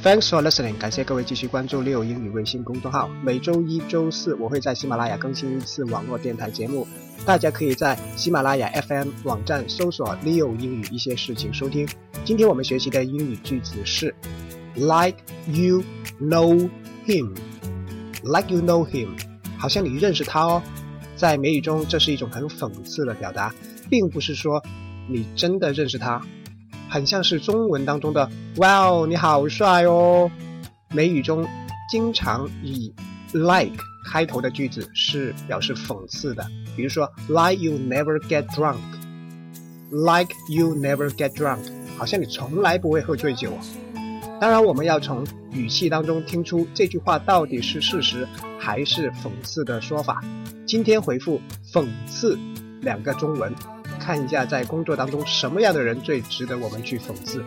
[0.00, 3.10] Thanks for listening，感谢各位继续关注六英语微信公众号。
[3.20, 6.86] 每周一、周四我会在喜马拉雅更新一次网络电台节目，
[7.26, 11.86] 大家可以在喜马拉雅 FM 网站搜索 “Leo 英语一些事情”收听。
[12.24, 14.14] 今天我们学习的英语句子是
[14.76, 15.16] “like
[15.48, 15.82] you
[16.20, 16.70] know
[17.04, 19.08] him”，like you know him，
[19.58, 20.62] 好像你认识他哦。
[21.16, 23.52] 在美语中，这是一种很讽刺的表达，
[23.90, 24.62] 并不是说
[25.08, 26.24] 你真的认识他。
[26.88, 30.30] 很像是中文当中的“哇哦，你好帅哦”。
[30.90, 31.46] 美语中
[31.90, 32.92] 经常以
[33.32, 33.76] like
[34.10, 41.58] 开头的句子是表示讽刺的，比如说 “like you never get drunk”，“like you never get drunk”，
[41.98, 43.52] 好像你从来不会喝醉酒。
[44.40, 48.26] 当然，我们要从语气当中听出这句话到底是事实
[48.58, 50.22] 还是讽刺的说法。
[50.64, 52.38] 今天回复“讽刺”
[52.80, 53.52] 两个中文。
[54.08, 57.44] 看一下，在工作当中，什么样的人最值得我们去讽刺？